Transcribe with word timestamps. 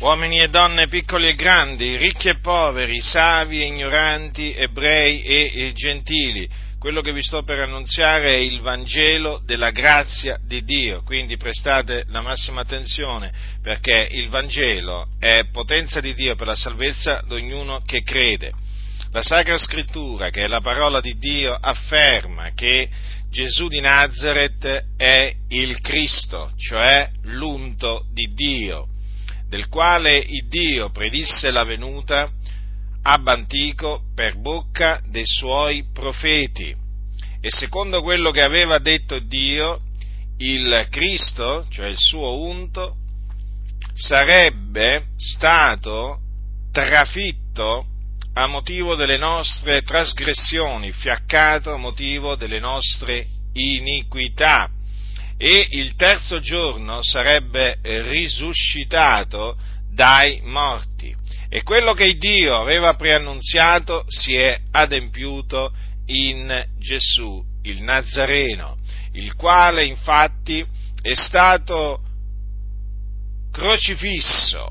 uomini 0.00 0.40
e 0.40 0.48
donne 0.48 0.88
piccoli 0.88 1.28
e 1.28 1.34
grandi, 1.34 1.96
ricchi 1.96 2.28
e 2.28 2.38
poveri, 2.38 3.00
savi 3.00 3.60
e 3.60 3.66
ignoranti, 3.66 4.54
ebrei 4.54 5.22
e, 5.22 5.72
gentili. 5.74 6.48
Quello 6.78 7.00
che 7.00 7.12
vi 7.12 7.22
sto 7.22 7.42
per 7.44 7.60
annunziare 7.60 8.34
è 8.34 8.36
il 8.36 8.60
Vangelo 8.60 9.40
della 9.46 9.70
grazia 9.70 10.38
di 10.44 10.62
Dio, 10.64 11.02
quindi 11.02 11.38
prestate 11.38 12.04
la 12.08 12.20
massima 12.20 12.60
attenzione 12.60 13.32
perché 13.62 14.06
il 14.10 14.28
Vangelo 14.28 15.08
è 15.18 15.46
potenza 15.50 16.00
di 16.00 16.12
Dio 16.12 16.34
per 16.34 16.48
la 16.48 16.54
salvezza 16.54 17.22
di 17.26 17.32
ognuno 17.32 17.82
che 17.86 18.02
crede. 18.02 18.52
La 19.12 19.22
Sacra 19.22 19.56
Scrittura, 19.56 20.28
che 20.28 20.42
è 20.42 20.46
la 20.46 20.60
parola 20.60 21.00
di 21.00 21.16
Dio, 21.16 21.56
afferma 21.58 22.50
che 22.52 22.90
Gesù 23.30 23.68
di 23.68 23.80
Nazareth 23.80 24.84
è 24.96 25.32
il 25.48 25.80
Cristo, 25.80 26.52
cioè 26.56 27.08
l'unto 27.22 28.04
di 28.12 28.34
Dio, 28.34 28.88
del 29.48 29.68
quale 29.68 30.16
il 30.16 30.48
Dio 30.48 30.90
predisse 30.90 31.50
la 31.50 31.64
venuta 31.64 32.30
ab 33.02 33.28
antico 33.28 34.02
per 34.14 34.36
bocca 34.36 35.00
dei 35.06 35.26
suoi 35.26 35.84
profeti. 35.92 36.74
E 37.40 37.50
secondo 37.50 38.02
quello 38.02 38.30
che 38.30 38.42
aveva 38.42 38.78
detto 38.78 39.18
Dio, 39.18 39.80
il 40.38 40.86
Cristo, 40.90 41.66
cioè 41.68 41.88
il 41.88 41.98
suo 41.98 42.42
unto, 42.42 42.96
sarebbe 43.94 45.08
stato 45.18 46.20
trafitto 46.72 47.86
a 48.32 48.46
motivo 48.46 48.96
delle 48.96 49.18
nostre 49.18 49.82
trasgressioni, 49.82 50.90
fiaccato 50.90 51.72
a 51.72 51.76
motivo 51.76 52.34
delle 52.34 52.58
nostre 52.58 53.26
iniquità 53.52 54.68
e 55.36 55.68
il 55.70 55.94
terzo 55.96 56.40
giorno 56.40 57.02
sarebbe 57.02 57.78
risuscitato 57.82 59.56
dai 59.90 60.40
morti. 60.44 61.14
E 61.48 61.62
quello 61.62 61.92
che 61.92 62.16
Dio 62.16 62.56
aveva 62.56 62.94
preannunziato 62.94 64.04
si 64.08 64.34
è 64.34 64.58
adempiuto 64.70 65.72
in 66.06 66.66
Gesù, 66.78 67.42
il 67.62 67.82
Nazareno, 67.82 68.78
il 69.12 69.34
quale 69.34 69.84
infatti 69.84 70.64
è 71.00 71.14
stato 71.14 72.00
crocifisso 73.52 74.68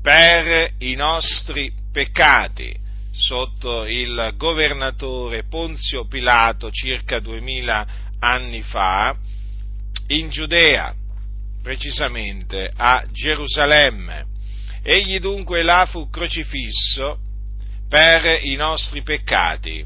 per 0.00 0.74
i 0.78 0.94
nostri 0.94 1.72
peccati 1.92 2.72
sotto 3.10 3.84
il 3.84 4.32
governatore 4.36 5.44
Ponzio 5.44 6.06
Pilato 6.06 6.70
circa 6.70 7.18
duemila 7.18 7.86
anni 8.20 8.62
fa 8.62 9.16
in 10.08 10.28
Giudea, 10.30 10.94
precisamente 11.62 12.70
a 12.74 13.04
Gerusalemme. 13.10 14.26
Egli 14.82 15.18
dunque 15.18 15.62
là 15.62 15.86
fu 15.86 16.08
crocifisso 16.08 17.18
per 17.88 18.40
i 18.44 18.54
nostri 18.54 19.02
peccati, 19.02 19.84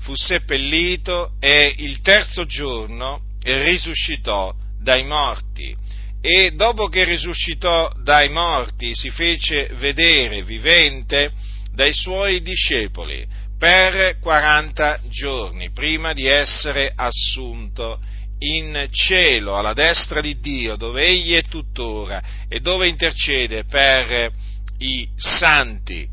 fu 0.00 0.14
seppellito 0.14 1.32
e 1.40 1.74
il 1.76 2.00
terzo 2.00 2.46
giorno 2.46 3.22
risuscitò 3.42 4.54
dai 4.80 5.04
morti 5.04 5.76
e 6.20 6.52
dopo 6.52 6.88
che 6.88 7.04
risuscitò 7.04 7.92
dai 8.02 8.28
morti 8.28 8.94
si 8.94 9.10
fece 9.10 9.70
vedere 9.74 10.42
vivente 10.42 11.32
dai 11.72 11.92
suoi 11.92 12.40
discepoli 12.40 13.26
per 13.56 14.18
40 14.18 15.00
giorni 15.08 15.70
prima 15.70 16.12
di 16.12 16.26
essere 16.26 16.92
assunto 16.94 18.00
in 18.40 18.88
cielo 18.90 19.56
alla 19.56 19.72
destra 19.72 20.20
di 20.20 20.38
Dio 20.40 20.76
dove 20.76 21.04
egli 21.04 21.34
è 21.34 21.42
tuttora 21.42 22.22
e 22.48 22.60
dove 22.60 22.88
intercede 22.88 23.64
per 23.64 24.32
i 24.78 25.08
santi. 25.16 26.08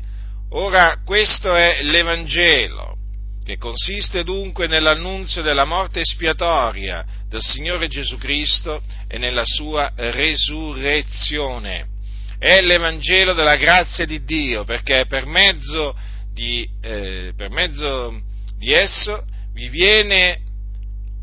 Ora 0.50 1.00
questo 1.04 1.54
è 1.54 1.82
l'Evangelo 1.82 2.96
che 3.44 3.58
consiste 3.58 4.24
dunque 4.24 4.66
nell'annunzio 4.66 5.40
della 5.40 5.64
morte 5.64 6.00
espiatoria 6.00 7.04
del 7.28 7.40
Signore 7.40 7.86
Gesù 7.86 8.18
Cristo 8.18 8.82
e 9.06 9.18
nella 9.18 9.44
sua 9.44 9.92
resurrezione. 9.94 11.86
È 12.38 12.60
l'Evangelo 12.60 13.34
della 13.34 13.54
grazia 13.54 14.04
di 14.04 14.24
Dio, 14.24 14.64
perché 14.64 15.06
per 15.06 15.26
mezzo 15.26 15.96
di, 16.32 16.68
eh, 16.82 17.32
per 17.36 17.50
mezzo 17.50 18.20
di 18.58 18.72
esso 18.72 19.24
vi 19.52 19.68
viene 19.68 20.40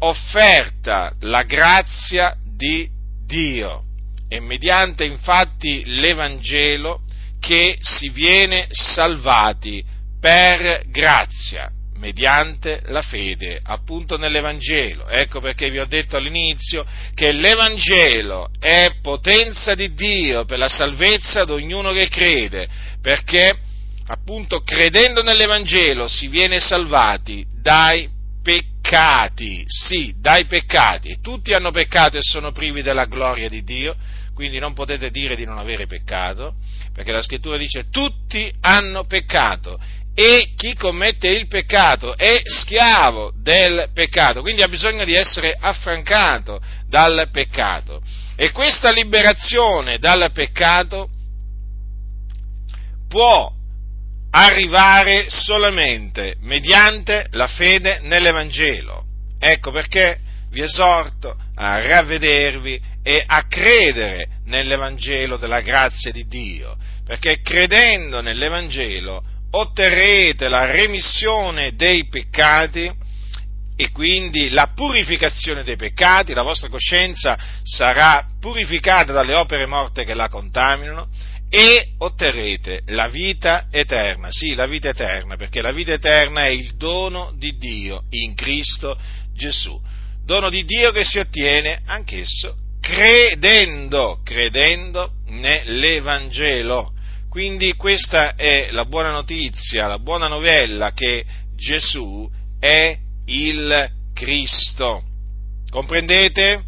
offerta 0.04 1.14
la 1.22 1.44
grazia 1.44 2.36
di 2.56 2.88
Dio. 3.26 3.84
È 4.28 4.40
mediante 4.40 5.06
infatti 5.06 5.84
l'Evangelo 5.86 7.02
che 7.40 7.78
si 7.82 8.10
viene 8.10 8.68
salvati 8.72 9.84
per 10.20 10.84
grazia 10.88 11.70
mediante 12.04 12.82
la 12.88 13.02
fede 13.02 13.62
appunto 13.64 14.18
nell'Evangelo. 14.18 15.08
Ecco 15.08 15.40
perché 15.40 15.70
vi 15.70 15.80
ho 15.80 15.86
detto 15.86 16.18
all'inizio 16.18 16.86
che 17.14 17.32
l'Evangelo 17.32 18.50
è 18.60 18.96
potenza 19.02 19.74
di 19.74 19.94
Dio 19.94 20.44
per 20.44 20.58
la 20.58 20.68
salvezza 20.68 21.46
di 21.46 21.52
ognuno 21.52 21.94
che 21.94 22.10
crede, 22.10 22.68
perché 23.02 23.58
appunto 24.08 24.64
credendo 24.64 25.24
nell'Evangelo 25.24 26.10
si 26.10 26.28
viene 26.28 26.60
salvati 26.60 27.46
dai 27.62 28.10
peccati, 28.44 28.73
sì, 29.66 30.14
dai 30.20 30.46
peccati. 30.46 31.20
Tutti 31.22 31.54
hanno 31.54 31.72
peccato 31.72 32.18
e 32.18 32.22
sono 32.22 32.52
privi 32.52 32.82
della 32.82 33.06
gloria 33.06 33.50
di 33.50 33.64
Dio, 33.64 33.96
quindi 34.34 34.60
non 34.60 34.74
potete 34.74 35.10
dire 35.10 35.36
di 35.36 35.46
non 35.46 35.58
avere 35.58 35.88
peccato, 35.88 36.56
perché 36.94 37.12
la 37.12 37.22
scrittura 37.22 37.58
dice 37.58 37.90
tutti 37.90 38.52
hanno 38.62 39.06
peccato 39.06 39.80
e 40.16 40.54
chi 40.56 40.76
commette 40.76 41.28
il 41.28 41.48
peccato 41.48 42.16
è 42.16 42.42
schiavo 42.46 43.34
del 43.36 43.90
peccato, 43.94 44.42
quindi 44.42 44.62
ha 44.62 44.68
bisogno 44.68 45.06
di 45.06 45.16
essere 45.16 45.58
affrancato 45.60 46.62
dal 46.88 47.30
peccato. 47.32 48.02
E 48.36 48.52
questa 48.52 48.92
liberazione 48.92 49.98
dal 49.98 50.32
peccato 50.32 51.10
può 53.08 53.53
arrivare 54.36 55.26
solamente 55.30 56.36
mediante 56.40 57.28
la 57.32 57.48
fede 57.48 58.00
nell'Evangelo. 58.02 59.06
Ecco 59.40 59.72
perché 59.72 60.20
vi 60.50 60.62
esorto 60.62 61.36
a 61.56 61.80
ravvedervi 61.86 62.82
e 63.04 63.24
a 63.26 63.46
credere 63.48 64.28
nell'Evangelo 64.46 65.38
della 65.38 65.62
grazia 65.62 66.12
di 66.12 66.26
Dio, 66.28 66.78
perché 67.06 67.42
credendo 67.42 68.22
nell'Evangelo 68.22 69.24
otterrete 69.52 70.50
la 70.50 70.66
remissione 70.66 71.76
dei 71.76 72.08
peccati 72.08 72.92
e 73.76 73.92
quindi 73.92 74.50
la 74.50 74.72
purificazione 74.74 75.64
dei 75.64 75.76
peccati, 75.76 76.34
la 76.34 76.42
vostra 76.42 76.70
coscienza 76.70 77.38
sarà 77.64 78.26
purificata 78.40 79.12
dalle 79.12 79.36
opere 79.36 79.66
morte 79.68 80.06
che 80.06 80.14
la 80.14 80.30
contaminano 80.30 81.10
e 81.56 81.90
otterrete 82.00 82.82
la 82.88 83.10
vita 83.10 83.68
eterna, 83.70 84.30
sì, 84.32 84.56
la 84.56 84.66
vita 84.66 84.90
eterna, 84.90 85.36
perché 85.36 85.62
la 85.62 85.72
vita 85.72 85.94
eterna 85.94 86.46
è 86.46 86.50
il 86.50 86.78
dono 86.78 87.32
di 87.38 87.56
Dio 87.58 88.06
in 88.10 88.34
Cristo 88.34 88.98
Gesù, 89.36 89.80
dono 90.26 90.50
di 90.50 90.66
Dio 90.66 90.92
che 90.92 91.04
si 91.04 91.20
ottiene 91.20 91.84
anch'esso 91.86 92.58
credendo, 92.82 94.22
credendo 94.24 95.12
nell'Evangelo. 95.28 96.92
Quindi 97.30 97.74
questa 97.76 98.34
è 98.34 98.70
la 98.72 98.86
buona 98.86 99.12
notizia, 99.12 99.86
la 99.86 100.00
buona 100.00 100.28
novella 100.28 100.92
che 100.94 101.24
Gesù 101.56 102.28
è 102.60 102.98
il 103.28 103.92
Cristo. 104.16 105.04
Comprendete? 105.70 106.64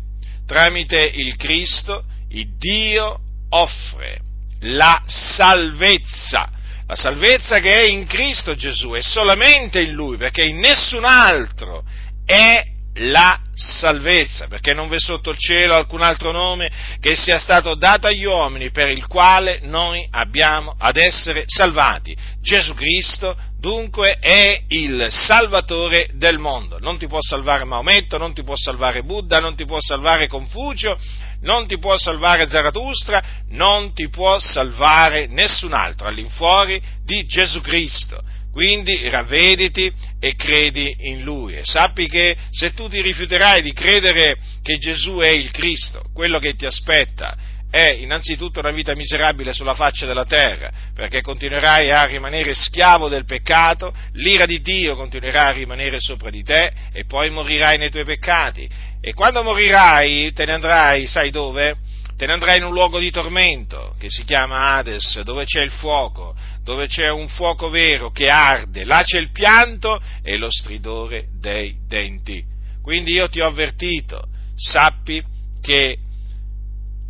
Tramite 0.46 1.02
il 1.02 1.36
Cristo 1.38 2.06
il 2.30 2.56
Dio 2.60 3.20
offre 3.50 4.20
la 4.66 5.02
salvezza, 5.06 6.50
la 6.88 6.96
salvezza 6.96 7.60
che 7.60 7.74
è 7.74 7.84
in 7.84 8.06
Cristo 8.06 8.56
Gesù, 8.56 8.92
è 8.92 9.02
solamente 9.02 9.82
in 9.82 9.94
Lui, 9.94 10.18
perché 10.18 10.44
in 10.44 10.60
nessun 10.60 11.04
altro 11.04 11.84
è 12.26 12.64
la 13.00 13.40
salvezza, 13.54 14.48
perché 14.48 14.74
non 14.74 14.88
v'è 14.88 15.00
sotto 15.00 15.32
il 15.32 15.38
cielo 15.38 15.76
alcun 15.76 16.02
altro 16.02 16.32
nome 16.32 16.72
che 17.00 17.16
sia 17.16 17.38
stato 17.38 17.76
dato 17.76 18.08
agli 18.08 18.24
uomini 18.24 18.72
per 18.72 18.90
il 18.90 19.06
quale 19.08 19.60
noi 19.64 20.08
abbiamo 20.12 20.76
ad 20.78 20.96
essere 20.96 21.44
salvati. 21.48 22.16
Gesù 22.42 22.74
Cristo 22.74 23.36
dunque 23.60 24.18
è 24.20 24.62
il 24.70 25.08
salvatore 25.10 26.10
del 26.14 26.38
mondo. 26.38 26.80
Non 26.80 26.98
ti 26.98 27.08
può 27.08 27.20
salvare 27.20 27.64
Maometto, 27.66 28.18
non 28.18 28.34
ti 28.34 28.44
può 28.44 28.56
salvare 28.56 29.04
Buddha, 29.04 29.40
non 29.40 29.56
ti 29.56 29.66
può 29.66 29.78
salvare 29.80 30.28
Confucio, 30.28 30.98
non 31.46 31.68
ti 31.68 31.78
può 31.78 31.98
salvare 31.98 32.50
Zarathustra, 32.50 33.24
non 33.50 33.94
ti 33.94 34.10
può 34.10 34.38
salvare 34.40 35.28
nessun 35.28 35.74
altro 35.74 36.08
all'infuori 36.08 36.82
di 37.06 37.26
Gesù 37.26 37.62
Cristo. 37.62 38.22
Quindi 38.52 39.10
ravvediti 39.10 39.92
e 40.20 40.36
credi 40.36 40.96
in 41.10 41.24
Lui 41.24 41.58
e 41.58 41.64
sappi 41.64 42.08
che 42.08 42.38
se 42.52 42.74
tu 42.74 42.88
ti 42.88 43.02
rifiuterai 43.02 43.62
di 43.62 43.74
credere 43.74 44.38
che 44.62 44.78
Gesù 44.78 45.18
è 45.18 45.28
il 45.28 45.52
Cristo, 45.52 46.02
quello 46.14 46.40
che 46.40 46.56
ti 46.56 46.66
aspetta 46.66 47.36
è 47.76 47.90
innanzitutto 47.90 48.62
una 48.62 48.72
vita 48.72 48.96
miserabile 48.96 49.52
sulla 49.52 49.76
faccia 49.76 50.06
della 50.06 50.24
terra, 50.24 50.72
perché 50.94 51.20
continuerai 51.20 51.92
a 51.92 52.06
rimanere 52.06 52.54
schiavo 52.54 53.10
del 53.10 53.26
peccato, 53.26 53.94
l'ira 54.14 54.46
di 54.46 54.62
Dio 54.62 54.96
continuerà 54.96 55.48
a 55.48 55.52
rimanere 55.52 56.00
sopra 56.00 56.30
di 56.30 56.42
te 56.42 56.72
e 56.94 57.04
poi 57.04 57.30
morirai 57.30 57.78
nei 57.78 57.90
tuoi 57.90 58.06
peccati. 58.06 58.70
E 59.08 59.14
quando 59.14 59.44
morirai 59.44 60.34
te 60.34 60.46
ne 60.46 60.54
andrai, 60.54 61.06
sai 61.06 61.30
dove? 61.30 61.78
Te 62.18 62.26
ne 62.26 62.34
andrai 62.34 62.58
in 62.58 62.64
un 62.64 62.74
luogo 62.74 62.98
di 62.98 63.12
tormento 63.12 63.94
che 64.00 64.10
si 64.10 64.24
chiama 64.24 64.74
Hades, 64.74 65.22
dove 65.22 65.46
c'è 65.46 65.62
il 65.62 65.70
fuoco, 65.70 66.36
dove 66.64 66.88
c'è 66.88 67.12
un 67.12 67.28
fuoco 67.28 67.70
vero 67.70 68.10
che 68.10 68.30
arde, 68.30 68.84
là 68.84 69.04
c'è 69.04 69.20
il 69.20 69.30
pianto 69.30 70.02
e 70.24 70.38
lo 70.38 70.50
stridore 70.50 71.28
dei 71.40 71.76
denti. 71.88 72.44
Quindi 72.82 73.12
io 73.12 73.30
ti 73.30 73.42
ho 73.42 73.46
avvertito, 73.46 74.28
sappi 74.56 75.24
che 75.62 76.00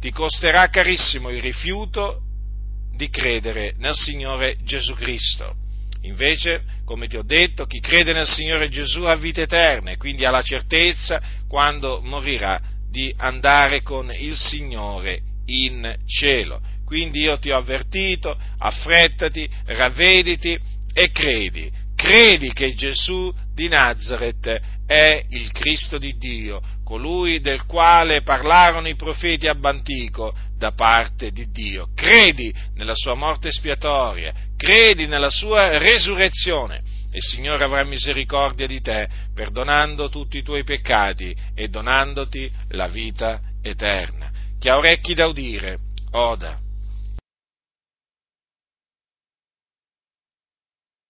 ti 0.01 0.11
costerà 0.11 0.67
carissimo 0.67 1.29
il 1.29 1.41
rifiuto 1.41 2.23
di 2.93 3.09
credere 3.09 3.73
nel 3.77 3.95
Signore 3.95 4.57
Gesù 4.65 4.95
Cristo. 4.95 5.55
Invece, 6.01 6.63
come 6.85 7.07
ti 7.07 7.17
ho 7.17 7.23
detto, 7.23 7.65
chi 7.65 7.79
crede 7.79 8.13
nel 8.13 8.27
Signore 8.27 8.69
Gesù 8.69 9.01
ha 9.03 9.15
vita 9.15 9.41
eterna 9.41 9.91
e 9.91 9.97
quindi 9.97 10.23
ha 10.25 10.29
la 10.29 10.41
certezza, 10.41 11.21
quando 11.47 12.01
morirà, 12.03 12.61
di 12.89 13.13
andare 13.17 13.81
con 13.81 14.11
il 14.11 14.35
Signore 14.35 15.21
in 15.47 15.95
cielo. 16.05 16.61
Quindi 16.85 17.21
io 17.21 17.37
ti 17.39 17.49
ho 17.49 17.57
avvertito, 17.57 18.37
affrettati, 18.59 19.49
ravvediti 19.65 20.57
e 20.93 21.11
credi. 21.11 21.71
Credi 21.95 22.53
che 22.53 22.73
Gesù 22.75 23.33
di 23.53 23.67
Nazareth 23.67 24.61
è 24.85 25.25
il 25.29 25.51
Cristo 25.51 25.97
di 25.97 26.15
Dio, 26.17 26.61
colui 26.83 27.39
del 27.39 27.65
quale 27.65 28.21
parlarono 28.21 28.87
i 28.87 28.95
profeti 28.95 29.47
ab 29.47 29.65
antico 29.65 30.35
da 30.57 30.71
parte 30.71 31.31
di 31.31 31.49
Dio. 31.49 31.89
Credi 31.95 32.53
nella 32.75 32.95
sua 32.95 33.15
morte 33.15 33.47
espiatoria, 33.47 34.33
credi 34.65 35.05
nella 35.05 35.29
sua 35.29 35.77
resurrezione 35.77 36.81
il 37.15 37.21
Signore 37.21 37.63
avrà 37.63 37.85
misericordia 37.85 38.67
di 38.67 38.81
te, 38.81 39.07
perdonando 39.33 40.09
tutti 40.09 40.37
i 40.37 40.43
tuoi 40.43 40.65
peccati 40.65 41.33
e 41.53 41.69
donandoti 41.69 42.51
la 42.71 42.87
vita 42.87 43.39
eterna. 43.61 44.29
Chi 44.59 44.67
ha 44.67 44.75
orecchi 44.75 45.13
da 45.13 45.27
udire, 45.27 45.77
oda. 46.11 46.59